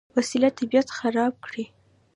وسله 0.15 0.49
طبیعت 0.59 0.87
خرابه 0.97 1.37
کړي 1.45 1.63